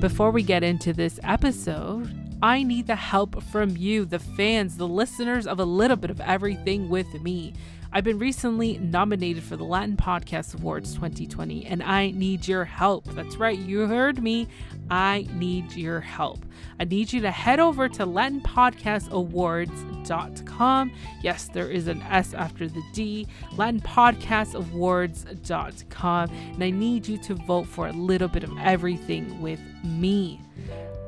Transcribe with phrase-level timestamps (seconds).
[0.00, 2.10] Before we get into this episode,
[2.42, 6.22] I need the help from you, the fans, the listeners of a little bit of
[6.22, 7.52] everything with me.
[7.92, 13.04] I've been recently nominated for the Latin Podcast Awards 2020, and I need your help.
[13.06, 14.46] That's right, you heard me.
[14.88, 16.46] I need your help.
[16.78, 20.92] I need you to head over to LatinPodcastAwards.com.
[21.22, 27.66] Yes, there is an S after the D, LatinPodcastAwards.com, and I need you to vote
[27.66, 30.40] for a little bit of everything with me.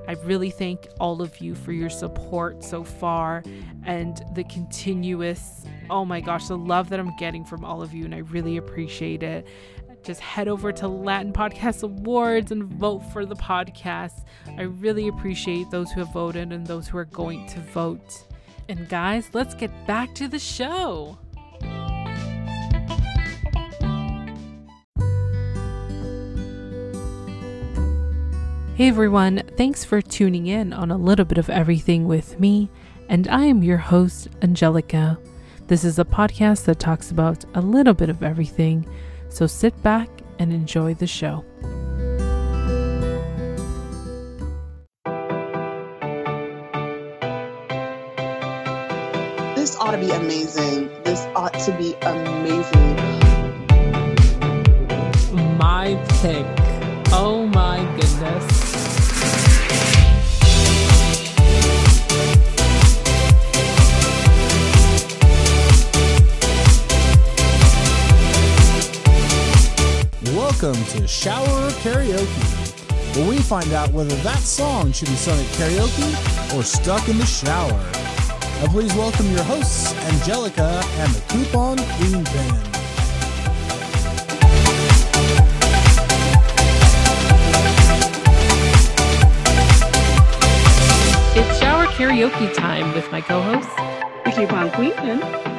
[0.08, 3.42] I really thank all of you for your support so far
[3.84, 8.04] and the continuous, oh my gosh, the love that I'm getting from all of you,
[8.04, 9.46] and I really appreciate it.
[10.02, 14.24] Just head over to Latin Podcast Awards and vote for the podcast.
[14.58, 18.26] I really appreciate those who have voted and those who are going to vote.
[18.68, 21.18] And guys, let's get back to the show.
[28.82, 32.68] Hey everyone, thanks for tuning in on a little bit of everything with me,
[33.08, 35.20] and I am your host, Angelica.
[35.68, 38.84] This is a podcast that talks about a little bit of everything,
[39.28, 40.08] so sit back
[40.40, 41.44] and enjoy the show.
[49.54, 50.90] This ought to be amazing.
[51.04, 52.96] This ought to be amazing.
[55.56, 56.61] My pick.
[70.62, 75.46] Welcome to Shower Karaoke, where we find out whether that song should be sung at
[75.56, 77.72] karaoke or stuck in the shower.
[78.60, 82.68] Now please welcome your hosts, Angelica and the Coupon Queen Band.
[91.34, 93.68] It's shower karaoke time with my co host.
[94.24, 95.51] The coupon queen.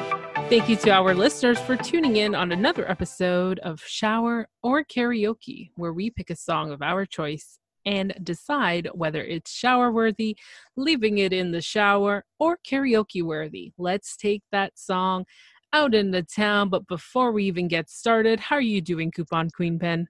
[0.50, 5.70] Thank you to our listeners for tuning in on another episode of Shower or Karaoke,
[5.74, 10.36] where we pick a song of our choice and decide whether it's shower worthy,
[10.76, 13.72] leaving it in the shower, or karaoke worthy.
[13.78, 15.24] Let's take that song
[15.72, 16.68] out in the town.
[16.68, 20.06] But before we even get started, how are you doing, Coupon Queen Pin?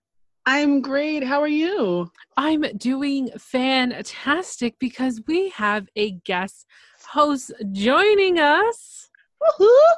[0.46, 1.24] I'm great.
[1.24, 2.10] How are you?
[2.36, 6.66] I'm doing fantastic because we have a guest
[7.06, 9.08] host joining us.
[9.40, 9.94] Woohoo!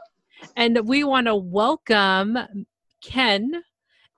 [0.57, 2.39] And we want to welcome
[3.01, 3.63] Ken,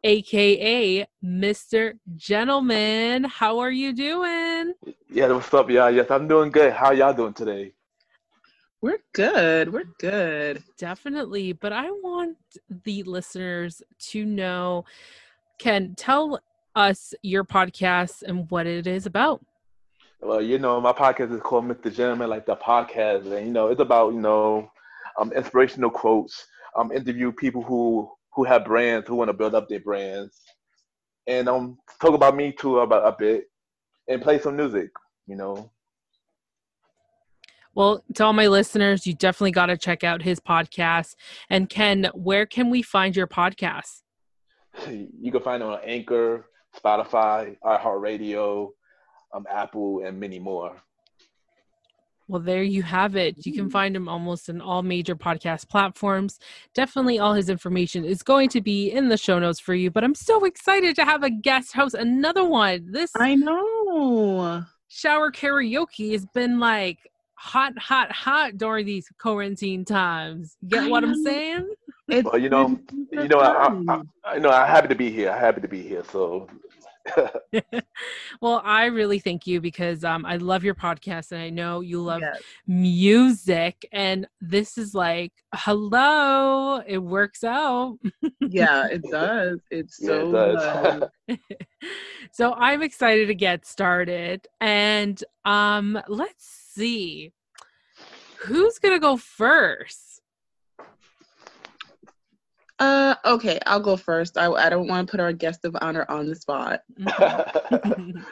[0.05, 1.99] aka Mr.
[2.17, 3.25] Gentleman.
[3.25, 4.75] How are you doing?
[5.11, 5.91] Yeah, what's up, y'all?
[5.91, 6.73] Yes, I'm doing good.
[6.73, 7.73] How y'all doing today?
[8.81, 9.73] We're good.
[9.73, 10.63] We're good.
[10.79, 11.53] Definitely.
[11.53, 12.37] But I want
[12.85, 14.85] the listeners to know
[15.59, 16.41] Ken, tell
[16.77, 19.45] us your podcast and what it is about.
[20.21, 21.95] Well, you know, my podcast is called Mr.
[21.95, 24.71] Gentleman, Lifestyle Podcast, and you know, it's about you know,
[25.19, 26.47] um, inspirational quotes.
[26.77, 30.41] Um, interview people who who have brands who want to build up their brands,
[31.27, 33.45] and um, talk about me too about a bit,
[34.09, 34.91] and play some music.
[35.27, 35.71] You know,
[37.75, 41.15] Well, to all my listeners, you definitely got to check out his podcast.
[41.51, 44.03] And Ken, where can we find your podcast?
[44.89, 46.47] you can find it on Anchor,
[46.77, 48.71] Spotify, iHeartRadio,
[49.35, 50.77] um, Apple, and many more.
[52.29, 53.47] Well, there you have it.
[53.47, 56.39] You can find him almost in all major podcast platforms.
[56.75, 59.91] Definitely all his information is going to be in the show notes for you.
[59.91, 62.93] But I'm so excited to have a guest host, another one.
[62.93, 64.63] This I know.
[64.89, 66.99] shower karaoke has been like
[67.33, 70.59] hot, hot, hot during these quarantine times.
[70.69, 71.67] Get I what I'm saying?
[72.09, 72.79] It's Well, you know,
[73.11, 74.09] you know, I, I, fun.
[74.25, 75.31] I, I know I'm happy to be here.
[75.31, 76.03] I'm happy to be here.
[76.11, 76.49] So,
[78.41, 82.01] well, I really thank you because um, I love your podcast and I know you
[82.03, 82.43] love Yes.
[82.67, 83.89] music.
[83.93, 87.99] And this is like, hello, it works out.
[88.41, 89.61] Yeah, it does.
[89.71, 91.09] It's yeah, it so does.
[91.27, 91.39] good.
[92.33, 94.47] so I'm excited to get started.
[94.61, 97.33] And um, let's see
[98.47, 100.08] who's going to go first.
[102.79, 104.39] Uh, okay, I'll go first.
[104.39, 106.81] I, I don't want to put our guest of honor on the spot.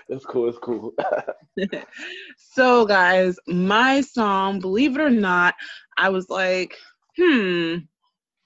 [0.09, 0.49] it's cool.
[0.49, 0.95] It's cool.
[2.53, 5.55] so, guys, my song, believe it or not,
[5.99, 6.77] I was like,
[7.17, 7.79] hmm,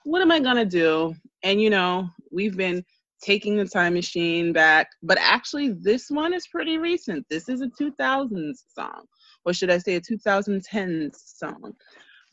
[0.05, 1.14] what am I gonna do?
[1.43, 2.82] And you know, we've been
[3.23, 7.26] taking the time machine back, but actually, this one is pretty recent.
[7.29, 9.03] This is a 2000s song,
[9.44, 11.75] or should I say, a 2010s song.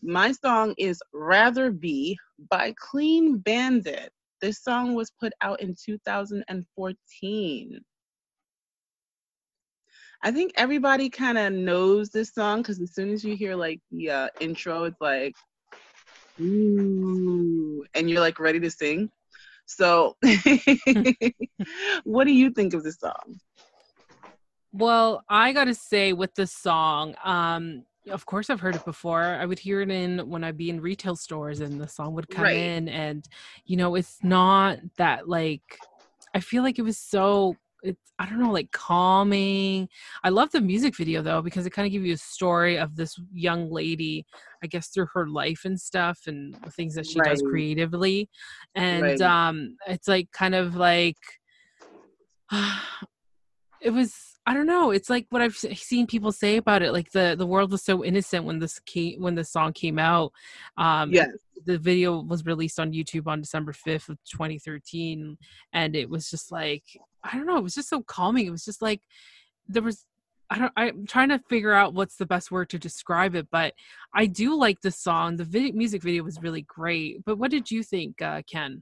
[0.04, 2.18] My song is Rather Be
[2.52, 4.12] by Clean Bandit.
[4.42, 7.80] This song was put out in 2014.
[10.24, 13.80] I think everybody kind of knows this song because as soon as you hear like
[13.92, 15.34] the uh, intro, it's like,
[16.40, 19.10] ooh, and you're like ready to sing.
[19.66, 20.16] So,
[22.04, 23.40] what do you think of this song?
[24.72, 29.36] Well, I gotta say with this song, um, of course I've heard it before.
[29.36, 32.30] I would hear it in when I'd be in retail stores and the song would
[32.30, 32.56] come Right.
[32.56, 33.28] in and
[33.66, 35.82] you know, it's not that like
[36.34, 39.88] I feel like it was so it's I don't know, like calming.
[40.24, 42.96] I love the music video though because it kind of gives you a story of
[42.96, 44.26] this young lady,
[44.64, 48.30] I guess through her life and stuff and the things that she does creatively.
[48.76, 49.22] And Right.
[49.22, 51.18] um it's like kind of like
[53.82, 54.92] it was I don't know.
[54.92, 56.94] It's like what I've seen people say about it.
[56.94, 60.32] Like the the world was so innocent when this came when the song came out.
[60.78, 61.28] Um, Yes.
[61.66, 65.38] the video was released on YouTube on December fifth of 2013,
[65.74, 66.84] and it was just like
[67.26, 67.58] I don't know.
[67.58, 68.48] It was just so calming.
[68.48, 69.02] It was just like
[69.68, 70.06] there was.
[70.50, 70.72] I don't.
[70.78, 73.74] I'm trying to figure out what's the best word to describe it, but
[74.16, 75.36] I do like the song.
[75.36, 77.26] The video, music video was really great.
[77.26, 78.82] But what did you think, uh, Ken?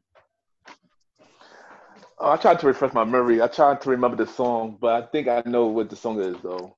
[2.17, 3.41] Oh, I tried to refresh my memory.
[3.41, 6.37] I tried to remember the song, but I think I know what the song is
[6.41, 6.75] though.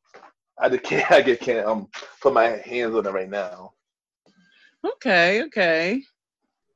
[0.60, 1.12] I just can't.
[1.12, 1.88] I just can't um
[2.22, 3.74] put my hands on it right now.
[4.84, 6.04] Okay, okay.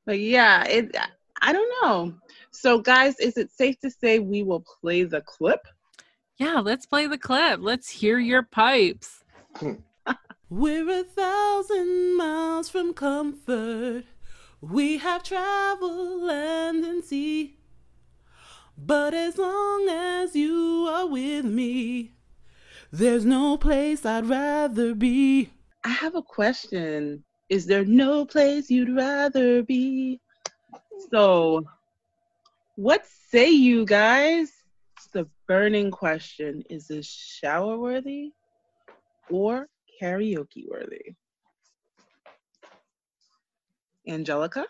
[0.06, 0.96] But yeah, it
[1.40, 2.14] I don't know.
[2.52, 5.66] So guys, is it safe to say we will play the clip?
[6.38, 7.60] Yeah, let's play the clip.
[7.60, 9.24] Let's hear your pipes.
[10.50, 14.04] We're a thousand miles from comfort.
[14.60, 17.56] We have traveled land and sea.
[18.84, 22.14] But as long as you are with me,
[22.90, 25.50] there's no place I'd rather be.
[25.84, 27.22] I have a question.
[27.48, 30.20] Is there no place you'd rather be?
[31.12, 31.64] So,
[32.74, 34.50] what say you guys?
[35.12, 36.64] The burning question.
[36.68, 38.32] Is this shower worthy
[39.30, 39.68] or
[40.02, 41.14] karaoke worthy?
[44.08, 44.66] Angelica?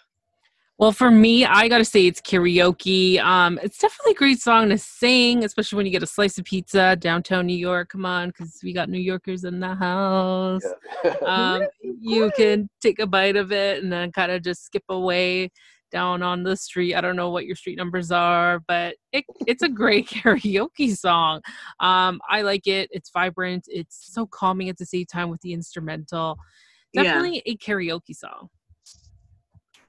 [0.79, 3.21] Well, for me, I gotta say it's karaoke.
[3.21, 6.45] Um, it's definitely a great song to sing, especially when you get a slice of
[6.45, 7.91] pizza downtown New York.
[7.91, 10.63] Come on, because we got New Yorkers in the house.
[11.05, 11.15] Yeah.
[11.27, 15.51] Um, you can take a bite of it and then kind of just skip away
[15.93, 16.95] down on the street.
[16.95, 21.43] I don't know what your street numbers are, but it, it's a great karaoke song.
[21.79, 22.89] Um, I like it.
[22.91, 23.67] It's vibrant.
[23.69, 26.39] It's so calming at the same time with the instrumental.
[26.93, 27.05] Yeah.
[27.05, 28.49] Definitely a karaoke song.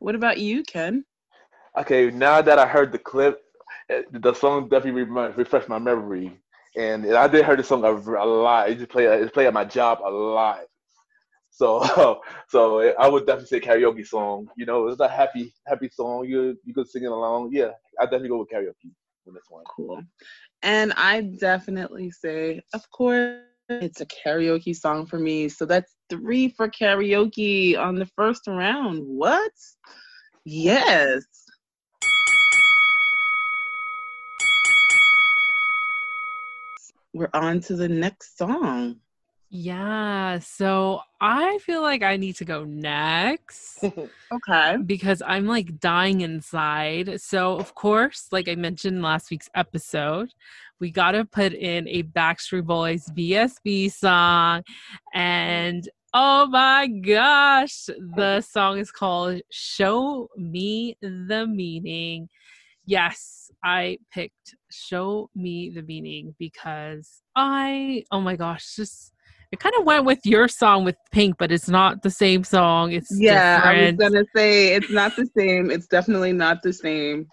[0.03, 1.05] What about you, Ken?
[1.77, 3.41] okay, now that I heard the clip,
[3.89, 6.37] eh, the song definitely remind, refreshed my memory,
[6.75, 8.69] and I did hear the song a, a lot.
[8.69, 10.65] It just play it play at my job a lot.
[11.51, 12.19] So,
[12.49, 14.49] so I would definitely say karaoke song.
[14.57, 16.25] You know, it's a happy, happy song.
[16.25, 17.51] You you could sing it along.
[17.53, 18.91] Yeah, I definitely go with karaoke
[19.25, 19.63] on this one.
[19.73, 20.01] Cool.
[20.63, 23.39] And I definitely say, of course,
[23.69, 25.47] it's a karaoke song for me.
[25.47, 29.01] So that's three for karaoke on the first round.
[29.05, 29.51] What?
[30.45, 31.23] Yes.
[37.13, 38.99] We're on to the next song.
[39.55, 43.83] Yeah, so I feel like I need to go next
[44.33, 44.77] Okay.
[44.83, 47.21] because I'm like dying inside.
[47.21, 50.33] So, of course, like I mentioned last week's episode,
[50.79, 54.61] we got to put in a Backstreet Boys BSB song.
[54.61, 55.19] Mm.
[55.19, 62.27] And oh my gosh, the song is called Show Me the Meaning.
[62.87, 69.13] Yes, I picked Show Me the Meaning because I, oh my gosh, just
[69.53, 72.91] it kind of went with your song with Pink, but it's not the same song.
[72.91, 75.69] It's Yeah, I was gonna say it's not the same.
[75.69, 77.27] It's definitely not the same.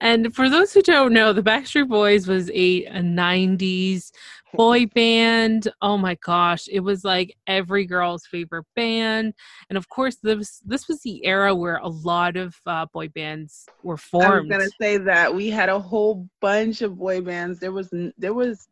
[0.00, 4.12] And for those who don't know, the Backstreet Boys was a, a 90s
[4.54, 5.68] boy band.
[5.82, 9.34] Oh my gosh, it was like every girl's favorite band.
[9.68, 13.66] And of course, this this was the era where a lot of uh, boy bands
[13.82, 14.24] were formed.
[14.24, 17.60] I was gonna say that we had a whole bunch of boy bands.
[17.60, 18.68] There was there was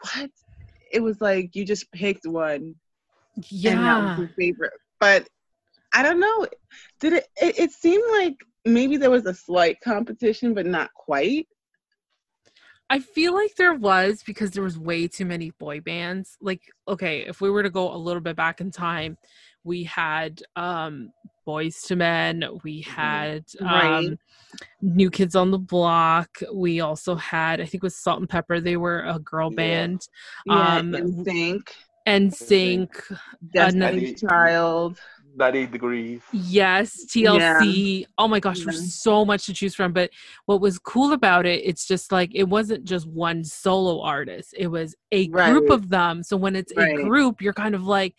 [0.00, 0.30] what?
[0.92, 2.74] It was like you just picked one
[3.38, 4.18] and that was yeah.
[4.18, 4.72] your favorite.
[5.00, 5.28] But
[5.94, 6.46] I don't know.
[7.00, 7.58] Did it, it?
[7.58, 11.46] It seemed like maybe there was a slight competition, but not quite.
[12.90, 16.36] I feel like there was because there was way too many boy bands.
[16.40, 19.18] Like, okay, if we were to go a little bit back in time,
[19.64, 21.12] we had um
[21.48, 23.98] Boyz II Men, we had Right.
[24.06, 24.18] um
[24.82, 29.00] New Kids on the Block, we also had I think it was Salt-N-Pepa, they were
[29.04, 30.06] a girl band.
[30.46, 31.74] Yeah, Um, sync,
[32.06, 32.90] NSYNC,
[33.52, 35.00] Destiny's Another- Child.
[35.38, 36.20] 98 degrees.
[36.32, 38.04] Yes, TLC.
[38.18, 38.64] Oh my gosh, Yeah.
[38.66, 39.92] there's so much to choose from.
[39.92, 40.10] But
[40.46, 44.66] what was cool about it, it's just like it wasn't just one solo artist, it
[44.66, 46.22] was a group of them.
[46.22, 46.98] So when it's Right.
[46.98, 48.14] a group, you're kind of like,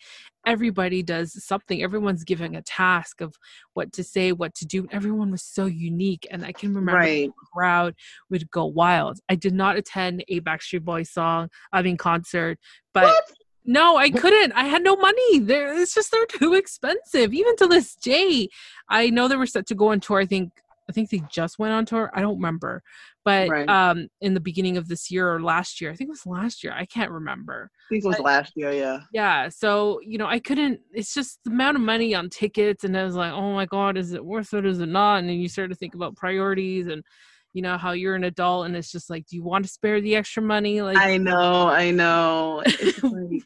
[0.46, 1.82] everybody does something.
[1.82, 3.36] Everyone's giving a task of
[3.74, 4.88] what to say, what to do.
[4.90, 6.26] Everyone was so unique.
[6.30, 7.28] And I can remember Right.
[7.28, 7.94] the crowd
[8.30, 9.20] would go wild.
[9.28, 12.58] I did not attend a Backstreet Boys song, I mean, concert,
[12.94, 13.04] but.
[13.04, 13.24] What?
[13.64, 14.52] No, I couldn't.
[14.52, 15.38] I had no money.
[15.38, 17.32] There, it's just they're too expensive.
[17.34, 18.48] Even to this day,
[18.88, 20.18] I know they were set to go on tour.
[20.20, 20.52] I think,
[20.88, 22.10] I think they just went on tour.
[22.14, 22.82] I don't remember,
[23.24, 23.68] but Right.
[23.68, 26.64] um, in the beginning of this year or last year, I think it was last
[26.64, 26.72] year.
[26.72, 27.70] I can't remember.
[27.72, 29.00] I think it was But- last year, yeah.
[29.12, 30.80] Yeah, so you know, I couldn't.
[30.92, 33.96] It's just the amount of money on tickets, and I was like, oh my god,
[33.98, 34.64] is it worth it?
[34.66, 35.16] Is it not?
[35.20, 37.04] And then you start to think about priorities and.
[37.52, 40.00] You know how you're an adult, and it's just like, do you want to spare
[40.00, 40.82] the extra money?
[40.82, 42.62] Like, I know, I know.
[42.64, 43.44] It's like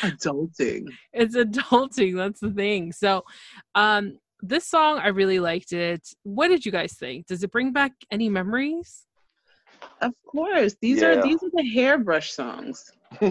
[0.00, 0.86] adulting.
[1.12, 3.22] it's adulting that's the thing so
[3.74, 7.72] um this song i really liked it what did you guys think does it bring
[7.72, 9.04] back any memories
[10.00, 10.74] Of course.
[10.80, 12.90] These are these are the hairbrush songs.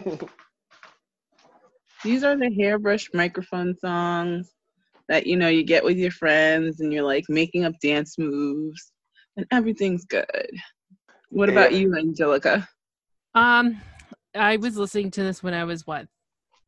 [2.04, 4.52] These are the hairbrush microphone songs
[5.10, 8.92] that you know you get with your friends and you're like making up dance moves
[9.38, 10.52] and everything's good.
[11.30, 12.68] What about you, Angelica?
[13.36, 13.82] um
[14.34, 16.08] i was listening to this when i was what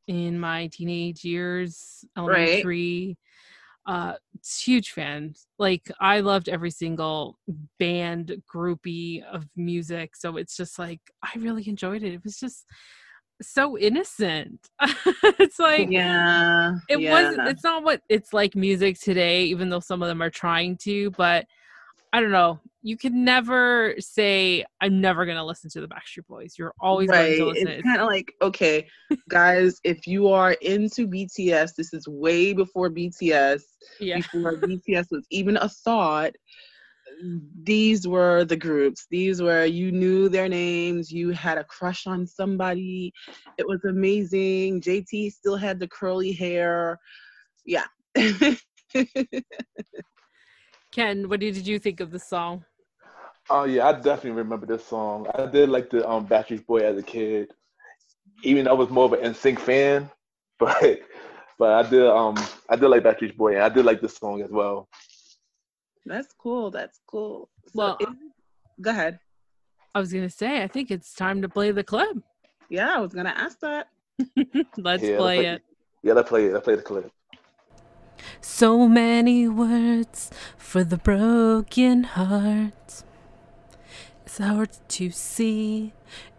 [0.07, 3.17] in my teenage years elementary
[3.87, 3.93] Right.
[3.95, 4.13] uh
[4.63, 7.39] huge fan like i loved every single
[7.79, 12.65] band groupie of music so it's just like i really enjoyed it it was just
[13.41, 14.67] so innocent
[15.39, 16.73] it's like yeah.
[16.89, 17.11] it yeah.
[17.11, 20.75] wasn't it's not what it's like music today even though some of them are trying
[20.75, 21.45] to but
[22.13, 26.25] i don't know you can never say i'm never going to listen to the backstreet
[26.27, 27.37] boys you're always right.
[27.37, 28.87] going to listen It's kind of like, okay,
[29.29, 33.61] guys, if you are into BTS, this is way before BTS,
[33.99, 36.33] yeah before BTS was even a thought.
[37.63, 39.07] These were the groups.
[39.09, 41.11] These were you knew their names.
[41.11, 43.11] You had a crush on somebody.
[43.57, 44.81] It was amazing.
[44.81, 46.99] JT still had the curly hair.
[47.65, 47.85] Yeah.
[50.97, 52.63] ken what did you think of the song
[53.49, 55.25] Oh yeah, I definitely remember this song.
[55.33, 57.45] I did like the um Backstreet Boy as a kid,
[58.43, 60.09] even though I was more of an NSYNC fan,
[60.59, 60.99] but
[61.57, 62.35] but I did um
[62.71, 64.89] I did like Backstreet Boy and I did like this song as well.
[66.05, 66.71] That's cool.
[66.71, 67.47] That's cool.
[67.67, 68.07] So Well, is-
[68.81, 69.13] go ahead.
[69.95, 72.17] i was going to say i think it's time to play the clip
[72.77, 73.83] Yeah, I was gonna ask that.
[74.89, 75.61] let's Yeah, play like- it
[76.03, 76.53] Yeah, let's play it.
[76.53, 77.05] Let's play the clip.
[78.41, 83.03] So many words for the broken heart.
[84.25, 85.93] It's hard to see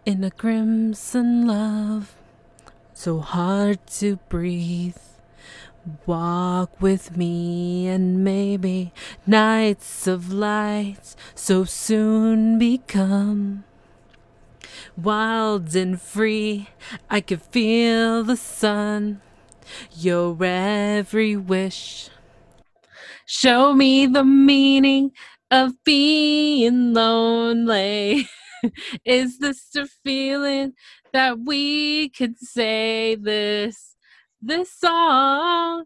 [0.05, 2.15] in a crimson love.
[2.93, 4.97] So hard to breathe.
[6.05, 8.93] Walk with me and maybe
[9.25, 13.63] nights of light so soon become
[14.95, 16.69] wild and free.
[17.09, 19.21] I could feel the sun
[19.95, 22.09] your every wish.
[23.25, 25.11] Show me the meaning
[25.51, 28.27] of being lonely.
[29.05, 30.73] Is this the feeling
[31.13, 33.95] that we could say this?
[34.41, 35.85] This song?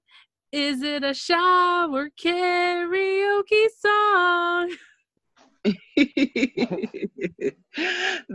[0.51, 4.75] Is it a shower karaoke song?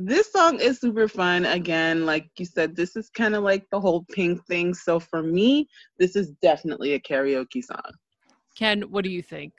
[0.09, 1.45] this song is super fun.
[1.45, 4.73] Again, like you said, this is kind of like the whole pink thing.
[4.73, 7.93] So for me, this is definitely a karaoke song.
[8.57, 9.53] Ken, what do you think?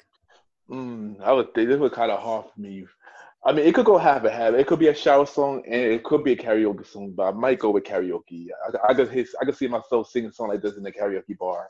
[0.70, 2.86] Mm, I would think this was kind of hard for me.
[3.46, 4.54] I mean, it could go half and half.
[4.54, 7.32] It could be a shower song and it could be a karaoke song, but I
[7.32, 8.48] might go with karaoke.
[8.68, 11.38] I, I could I could see myself singing a song like this in the karaoke
[11.38, 11.70] bar.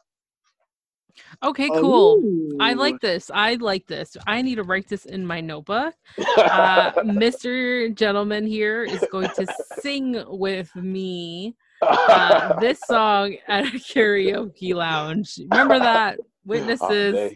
[1.44, 2.20] Okay, cool.
[2.24, 2.58] Ooh.
[2.60, 3.30] I like this.
[3.34, 4.16] I like this.
[4.28, 5.94] I need to write this in my notebook.
[6.38, 7.94] uh, Mr.
[7.96, 9.48] Gentleman here is going to
[9.82, 15.39] sing with me uh, this song at a karaoke lounge.
[15.50, 17.34] Remember that, witnesses.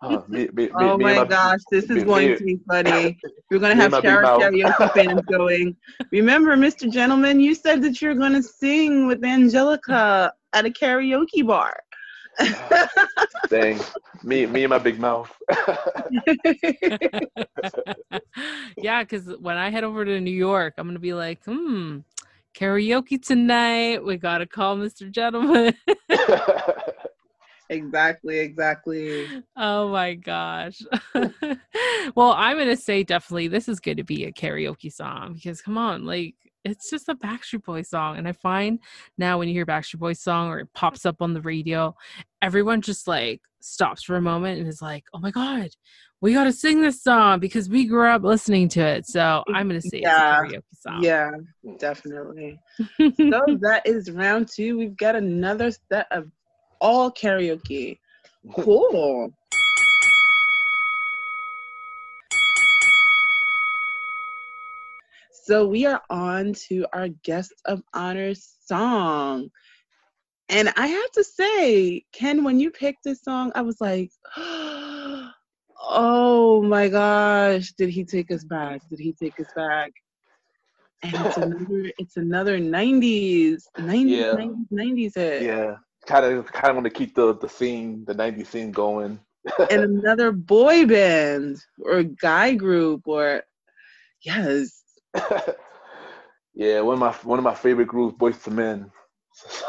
[0.00, 2.44] Oh, me, me, me, Oh me and my gosh, this me- is going me- to
[2.44, 3.18] be funny.
[3.50, 5.76] We're going to me have and my shower karaoke fans going.
[6.10, 6.90] Remember, Mr.
[6.90, 11.78] Gentleman, you said that you're going to sing with Angelica at a karaoke bar.
[13.50, 13.80] Dang,
[14.22, 15.30] me, me and my big mouth.
[18.76, 21.98] yeah, because when I head over to New York, I'm gonna be like, hmm,
[22.54, 24.04] karaoke tonight.
[24.04, 25.10] We gotta call Mr.
[25.10, 25.74] Gentleman.
[27.68, 29.28] exactly, exactly.
[29.56, 30.82] oh my gosh.
[32.14, 35.78] well, I'm gonna say definitely this is going to be a karaoke song because come
[35.78, 38.18] on, like it's just a Backstreet Boys song.
[38.18, 38.78] And I find
[39.18, 41.94] now when you hear Backstreet Boys song or it pops up on the radio,
[42.40, 45.70] everyone just like stops for a moment and is like, oh my God,
[46.20, 49.06] we got to sing this song because we grew up listening to it.
[49.06, 50.42] So mm, I'm going to say Yeah.
[50.44, 51.02] it's a karaoke song.
[51.02, 51.30] Yeah,
[51.78, 52.60] definitely.
[52.98, 54.78] so that is round two.
[54.78, 56.30] We've got another set of
[56.80, 57.98] all karaoke.
[58.54, 59.32] Cool.
[65.32, 69.50] So we are on to our guest of honor song.
[70.48, 75.32] And I have to say, Ken, when you picked this song, I was like, oh
[76.62, 78.82] my gosh, did he take us back?
[78.90, 79.92] Did he take us back?
[81.02, 84.34] And it's another, it's another 90s, 90s, Yeah.
[84.34, 85.42] 90s, 90s hit.
[85.42, 89.18] Yeah, kind of kind of want to keep the the scene, the '90s scene going.
[89.70, 93.42] And another boy band or guy group or,
[94.20, 94.81] yes.
[96.54, 98.90] yeah, one of my one of my favorite groups, Boyz II Men.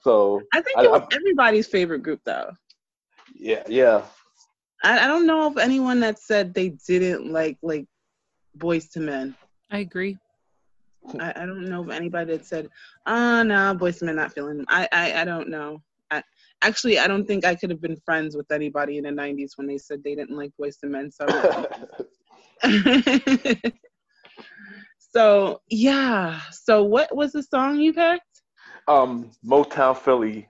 [0.00, 2.50] so I think I- it was I- everybody's favorite group though.
[3.34, 4.02] yeah, yeah,
[4.82, 7.86] I, I don't know of anyone that said they didn't like like
[8.56, 9.34] Boyz II Men.
[9.70, 10.16] I agree.
[11.20, 12.68] I, I don't know of anybody that said,
[13.06, 15.80] "Ah, no, Boyz II Men not feeling them." I, I I don't know.
[16.10, 16.22] I
[16.62, 19.66] actually I don't think I could have been friends with anybody in the '90s when
[19.66, 21.10] they said they didn't like Boyz II Men.
[21.10, 21.26] So,
[25.10, 26.40] so yeah.
[26.50, 28.24] So what was the song you picked?
[28.86, 30.46] um, Motownphilly.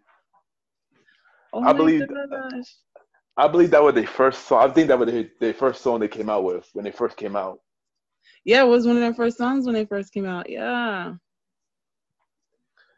[1.53, 2.65] Oh I believe- gosh.
[3.37, 4.69] I believe that was their first song.
[4.69, 7.17] I think that was their, their first song they came out with when they first
[7.17, 7.61] came out.
[8.45, 10.51] Yeah, it was one of their first songs when they first came out.
[10.51, 11.15] Yeah.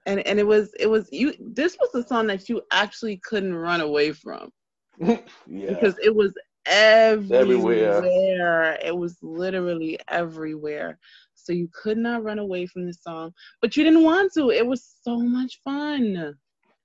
[0.06, 3.54] And and it was it was you this was the song that you actually couldn't
[3.54, 4.50] run away from
[4.98, 6.32] yeah, because it was
[6.64, 7.96] everywhere.
[7.96, 8.78] Everywhere.
[8.82, 10.98] It was literally everywhere.
[11.50, 14.50] So you could not run away from the song, but you didn't want to.
[14.50, 16.36] It was so much fun.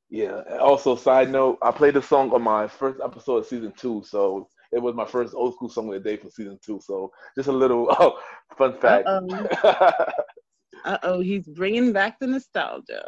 [0.10, 0.42] yeah.
[0.60, 4.50] Also, side note, I played the song on my first episode of season two, so
[4.72, 6.80] it was my first old school song of the day for season two.
[6.84, 8.18] So just a little oh,
[8.58, 9.06] fun fact.
[9.08, 13.08] Uh oh, he's bringing back the nostalgia.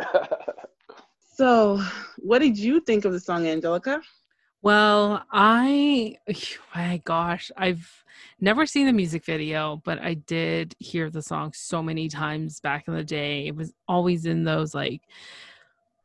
[1.38, 1.80] So,
[2.16, 4.02] what did you think of the song, Angelica?
[4.62, 6.16] Well, I,
[6.74, 8.04] my gosh, I've
[8.40, 12.88] never seen the music video, but I did hear the song so many times back
[12.88, 13.46] in the day.
[13.46, 15.02] It was always in those like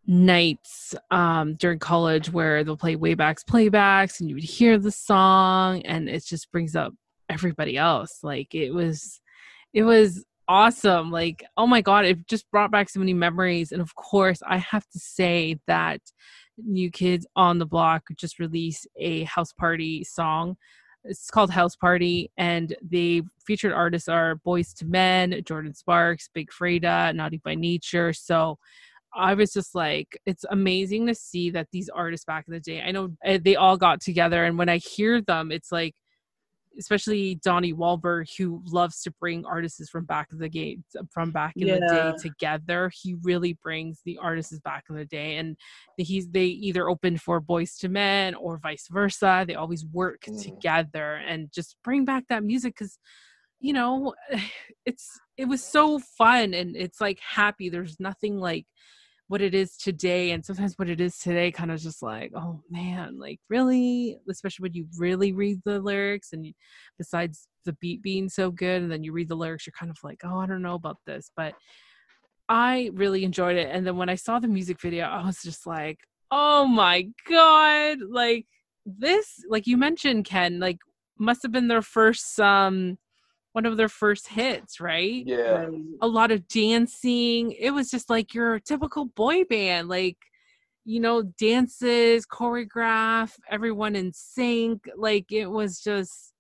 [0.06, 5.82] nights um during college where they'll play waybacks playbacks and you would hear the song
[5.84, 6.94] and it just brings up
[7.30, 8.20] everybody else.
[8.22, 9.22] Like it was
[9.74, 11.10] it was awesome.
[11.10, 13.72] Like oh my god it just brought back so many memories.
[13.72, 16.02] And of course i have to say that
[16.58, 20.56] new kids on the block just released a house party song
[21.06, 26.50] it's called house party and the featured artists are Boyz II Men jordin sparks big
[26.52, 28.58] freedia naughty by nature so
[29.16, 32.82] I was just like, it's amazing to see that these artists back in the day,
[32.82, 34.46] I know uh, they all got together.
[34.46, 35.94] And when I hear them, it's like,
[36.80, 41.54] especially Donnie Wahlberg, who loves to bring artists from back of the game, from back
[41.58, 42.92] in the day together.
[42.94, 45.38] He really brings the artists back in the day.
[45.38, 45.58] And
[45.98, 49.46] he's, they either open for Boyz II Men or vice versa.
[49.48, 50.44] They always work Mhm.
[50.44, 52.98] together and just bring back that music because
[53.60, 54.14] you know
[54.86, 58.66] it's it was so fun and it's like happy there's nothing like
[59.34, 62.62] what it is today and sometimes what it is today kind of just like oh
[62.70, 64.16] man like really?
[64.30, 66.54] Especially when you really read the lyrics and
[67.00, 69.98] besides the beat being so good and then you read the lyrics you're kind of
[70.04, 71.56] like oh i don't know about this but
[72.48, 75.66] i really enjoyed it and then when i saw the music video i was just
[75.66, 75.98] like
[76.30, 78.46] oh my god like
[78.86, 80.78] this like you mentioned ken like
[81.18, 83.00] must have been their first um
[83.54, 85.68] one of their first hits right yeah,
[86.02, 87.52] a lot of dancing.
[87.54, 90.18] It was just like your typical boy band, like
[90.86, 94.90] you know, dances, choreograph, everyone in sync.
[94.98, 96.34] Like it was just,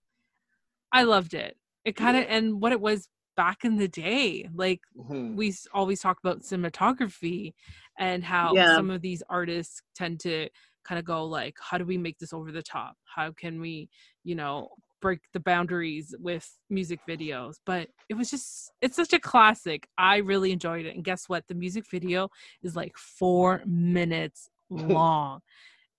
[0.91, 1.55] I loved it.
[1.85, 2.35] It kind of, Yeah.
[2.35, 5.37] and what it was back in the day, like Mhm.
[5.37, 7.53] we always talk about cinematography
[7.97, 8.75] and how Yeah.
[8.75, 10.49] some of these artists tend to
[10.83, 13.87] kind of go like how do we make this over the top how can we
[14.25, 14.67] you know
[15.03, 20.15] break the boundaries with music videos but it was just it's such a classic i
[20.31, 22.29] really enjoyed it and guess what the music video
[22.63, 25.41] is like four minutes long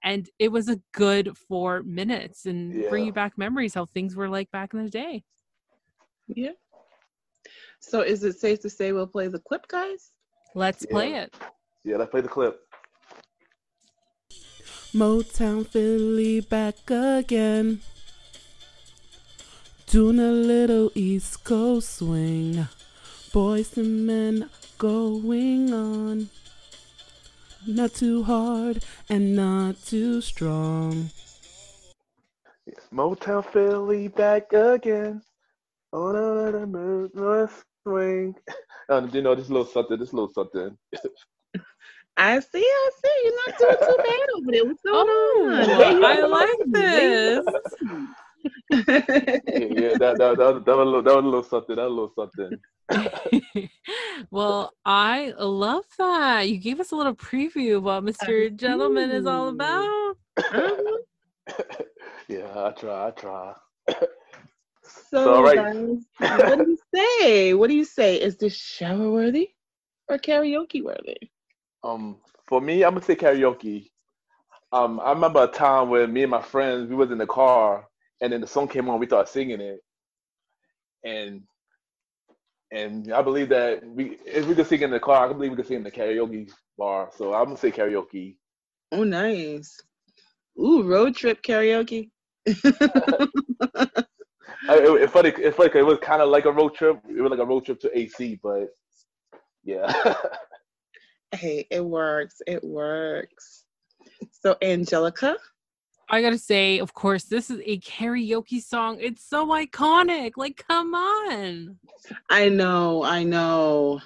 [0.03, 3.09] and it was a good four minutes and bring Yeah.
[3.09, 5.23] you back memories how things were like back in the day
[6.27, 6.57] Yeah.
[7.81, 10.03] So, is it safe to say we'll play the clip, guys?
[10.55, 11.31] let's play it
[11.85, 11.99] yeah.
[11.99, 12.59] Let's play the clip.
[14.95, 17.83] Motownphilly back again.
[19.95, 22.67] Doing a little East Coast swing.
[23.33, 26.31] Boys and men going on.
[27.65, 31.11] Not too hard and not too strong.
[32.93, 35.23] Motownphilly back again.
[35.93, 38.35] On another mood, north swing.
[38.89, 40.77] Um, you know, this little something, this little something.
[42.17, 43.21] I see, I see.
[43.23, 44.65] You're not doing too bad over there.
[44.65, 45.71] What's going on?
[45.71, 47.47] Oh, you I like this.
[48.71, 49.01] yeah,
[49.49, 51.93] yeah, that, that, that, that, was a little, that was a little something, that was
[51.93, 53.71] a little something.
[54.31, 56.49] well, I love that.
[56.49, 58.55] You gave us a little preview of what Mr.
[58.55, 60.17] Gentleman is all about.
[62.29, 63.55] Yeah, I try, I try.
[65.11, 65.57] So, all right.
[65.57, 67.55] guys, what do you say?
[67.55, 68.21] What do you say?
[68.21, 69.51] Is this shower worthy
[70.09, 71.17] or karaoke worthy?
[71.83, 73.91] Um, for me, I'm gonna say karaoke.
[74.73, 77.87] Um, I remember a time when me and my friends we was in the car,
[78.21, 79.81] and then the song came on, we started singing it,
[81.05, 81.43] and
[82.73, 85.57] and I believe that we if we could sing in the car, I believe we
[85.57, 87.11] could sing in the karaoke bar.
[87.17, 88.37] So I'm gonna say karaoke.
[88.93, 89.81] Oh, nice.
[90.59, 92.11] Ooh, road trip karaoke.
[94.69, 95.31] I, it, it's funny.
[95.37, 96.99] It's funny 'cause it was kind of like a road trip.
[97.09, 98.69] It was like a road trip to AC, but
[99.65, 99.93] yeah.
[101.35, 102.41] hey, it works.
[102.47, 103.65] It works.
[104.31, 105.37] So, Angelica,
[106.11, 108.99] I gotta say, of course, this is a karaoke song.
[109.01, 110.33] It's so iconic.
[110.37, 111.79] Like, come on.
[112.29, 114.01] I know, I know.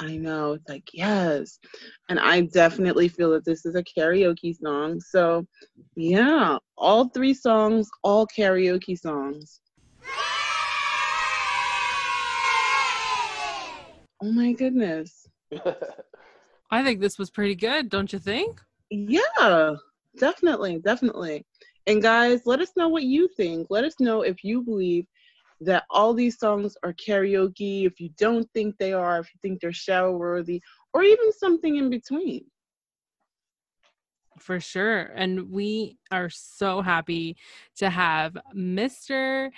[0.00, 0.54] I know.
[0.54, 1.60] It's like, yes.
[2.08, 5.00] And I definitely feel that this is a karaoke song.
[5.00, 5.46] So,
[5.94, 9.60] yeah, all three songs, all karaoke songs.
[14.20, 15.28] Oh my goodness.
[16.70, 18.60] I think this was pretty good, don't you think?
[18.90, 19.76] Yeah,
[20.18, 21.44] definitely, definitely.
[21.86, 23.66] And guys, let us know what you think.
[23.70, 25.06] Let us know if you believe
[25.60, 29.60] that all these songs are karaoke, if you don't think they are, if you think
[29.60, 32.44] they're shower worthy, or even something in between.
[34.38, 35.12] For sure.
[35.14, 37.36] And we are so happy
[37.76, 39.50] to have Mr.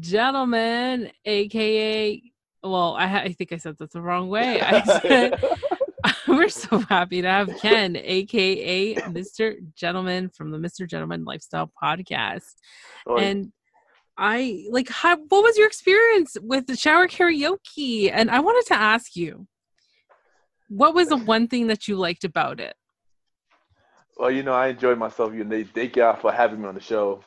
[0.00, 2.22] Gentleman, aka,
[2.62, 4.60] well, I, I think I said that the wrong way.
[4.60, 5.42] I said,
[6.38, 9.56] we're so happy to have Ken, aka Mr.
[9.74, 10.88] Gentleman from the Mr.
[10.88, 12.54] Gentleman Lifestyle Podcast.
[13.06, 13.52] Oh, like, And
[14.16, 18.10] I like, how, what was your experience with the shower karaoke?
[18.12, 19.46] And I wanted to ask you,
[20.68, 22.74] what was the one thing that you liked about it?
[24.16, 25.32] Well, you know, I enjoyed myself.
[25.34, 27.22] You know, thank y'all for having me on the show.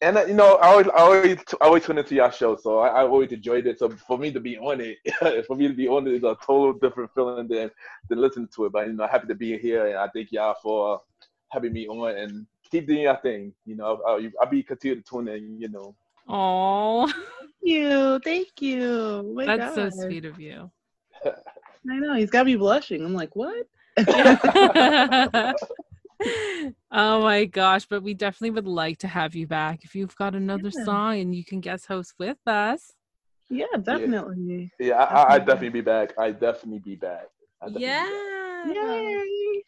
[0.00, 2.80] And uh, you know, I always, I always, I always tune into y'all show, so
[2.80, 3.78] I, I always enjoyed it.
[3.78, 4.98] So for me to be on it,
[5.46, 7.70] for me to be on it is a total different feeling than
[8.08, 8.72] than listening to it.
[8.72, 11.00] But you know, happy to be here, and I thank y'all for
[11.50, 13.52] having me on and keep doing your thing.
[13.64, 15.60] You know, I'll, I'll be continue to tune in.
[15.60, 15.94] You know,
[16.28, 18.18] Oh, Thank you.
[18.20, 18.84] Thank you.
[18.84, 20.70] Oh my that's so sweet of you.
[21.24, 22.14] I know.
[22.14, 23.04] He's got me blushing.
[23.04, 23.66] I'm like, what?
[26.90, 30.34] oh my gosh, but we definitely would like to have you back if you've got
[30.34, 30.84] another Yeah.
[30.84, 32.92] song and you can guest host with us.
[33.50, 34.72] yeah, definitely.
[34.78, 36.14] yeah, I, I, I definitely be back.
[36.18, 37.26] I definitely be back.
[37.60, 38.74] I definitely be back.
[38.74, 39.22] Yeah.
[39.22, 39.62] Yay.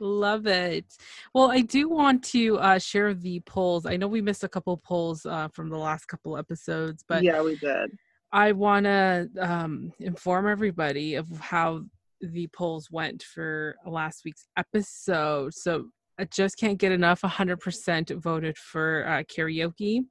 [0.00, 0.86] Love it.
[1.34, 3.84] Well, I do want to uh, share the polls.
[3.84, 7.42] I know we missed a couple polls uh, from the last couple episodes, but yeah,
[7.42, 7.90] we did.
[8.30, 11.84] I want to um, inform everybody of how
[12.20, 15.54] the polls went for last week's episode.
[15.54, 15.86] So
[16.18, 17.22] I just can't get enough.
[17.22, 20.02] 100% voted for uh, karaoke.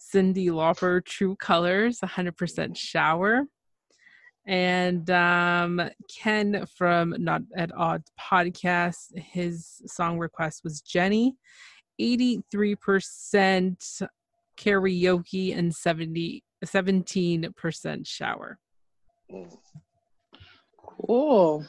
[0.00, 3.44] Cyndi Lauper, True Colors, 100% shower.
[4.46, 11.36] And um, Ken from Not at Odds podcast, his song request was Jenny,
[12.00, 14.02] 83%
[14.56, 18.58] karaoke and 70 17% shower.
[19.30, 19.56] Mm.
[21.06, 21.64] Cool.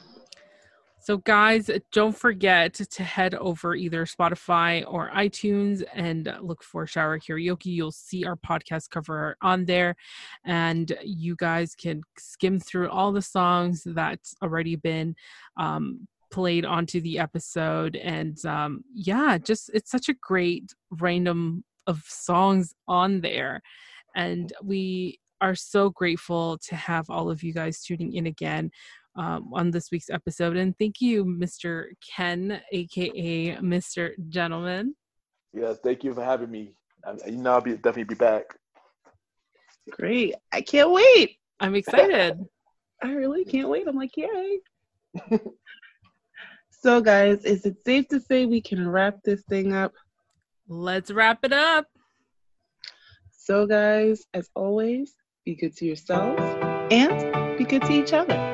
[1.02, 7.18] So, guys, don't forget to head over either Spotify or iTunes and look for Shower
[7.18, 7.66] Karaoke.
[7.66, 9.96] You'll see our podcast cover on there,
[10.44, 15.16] and you guys can skim through all the songs that's already been
[15.56, 17.96] um, played onto the episode.
[17.96, 23.62] And um, yeah, just it's such a great random of songs on there.
[24.14, 28.70] And we are so grateful to have all of you guys tuning in again
[29.20, 30.56] um, on this week's episode.
[30.56, 31.88] And thank you, Mr.
[32.16, 34.12] Ken, aka Mr.
[34.28, 34.96] Gentleman.
[35.52, 36.72] Yeah, thank you for having me.
[37.04, 38.56] I, you know, I'll be definitely be back.
[39.90, 40.34] Great.
[40.52, 41.36] I can't wait.
[41.58, 42.38] I'm excited.
[43.02, 43.86] I really can't wait.
[43.86, 44.58] I'm like, yay.
[46.70, 49.92] so, guys, is it safe to say we can wrap this thing up?
[50.68, 51.86] Let's wrap it up.
[53.32, 56.42] So, guys, as always, be good to yourselves,
[56.92, 58.49] and be good to each other.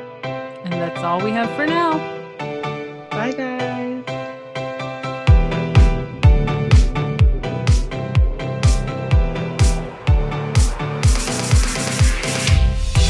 [0.77, 1.93] And that's all we have for now.
[3.09, 4.05] Bye, guys.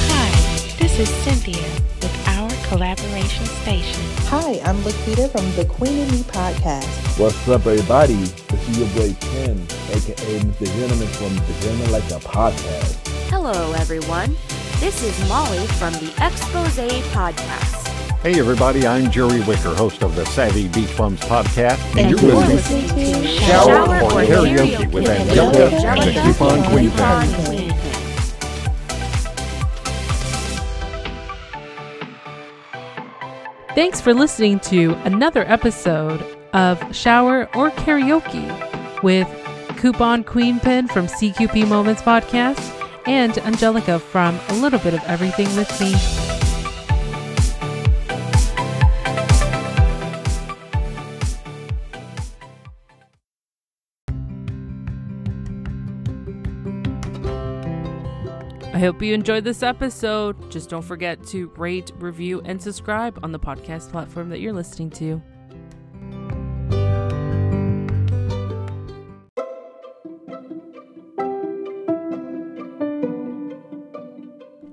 [0.09, 0.31] Hi,
[0.79, 1.63] this is Cynthia
[2.01, 4.03] with our collaboration station.
[4.29, 7.19] Hi, I'm Lakita from the Queen and Me podcast.
[7.19, 8.15] What's up, everybody?
[8.15, 10.67] This is your boy Ken, aka Mr.
[10.79, 13.09] Gentleman from the Gentleman Lifestyle Podcast.
[13.29, 14.37] Hello, everyone.
[14.79, 16.77] This is Molly from the Expose
[17.11, 17.89] Podcast.
[18.19, 22.21] Hey, everybody, I'm Jerry Wicker, host of the Savvy Beach Bums podcast, and, And you're
[22.21, 26.21] you're listening listening to Shower, Shower or or Karaoke Karaoke with with Angelica and the
[26.21, 27.45] Coupon Queen Coupon Pen.
[27.47, 27.73] Queen.
[33.75, 39.27] Thanks for listening to another episode of Shower or Karaoke with
[39.79, 42.76] Coupon Queen Pin from CQP Moments Podcast
[43.07, 45.95] and Angelica from A Little Bit of Everything with Me.
[58.77, 60.51] I hope you enjoyed this episode.
[60.51, 64.91] Just don't forget to rate, review, and subscribe on the podcast platform that you're listening
[64.91, 65.23] to.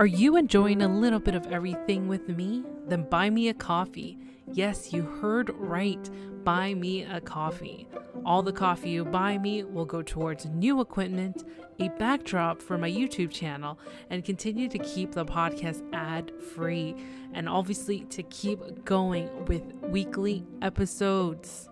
[0.04, 2.66] Are you enjoying a little bit of everything with me?
[2.90, 4.18] Then buy me a coffee.
[4.52, 6.10] Yes, you heard right.
[6.44, 7.88] Buy me a coffee.
[8.26, 11.46] All the coffee you buy me will go towards new equipment,
[11.80, 16.98] a backdrop for my YouTube channel, and continue to keep the podcast ad free.
[17.34, 21.70] And obviously, to keep going with weekly episodes.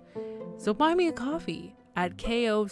[0.58, 2.70] So buy me a coffee at ko-fi.com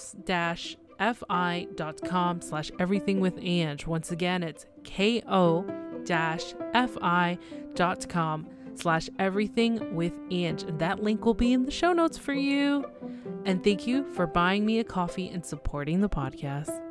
[2.41, 3.85] slash everything with Ange.
[3.87, 5.27] Once again, it's ko-fi.com
[8.75, 10.63] slash everything with Ange.
[10.63, 12.85] And that link will be in the show notes for you.
[13.45, 16.88] And thank you for buying me a coffee and supporting the podcast.